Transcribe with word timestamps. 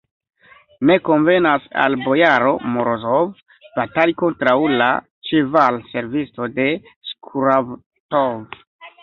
Ne 0.89 0.93
konvenas 1.09 1.67
al 1.83 1.97
bojaro 2.05 2.53
Morozov 2.77 3.27
batali 3.75 4.17
kontraŭ 4.23 4.57
la 4.81 4.89
ĉevalservisto 5.31 6.51
de 6.59 6.67
Skuratov! 7.13 8.35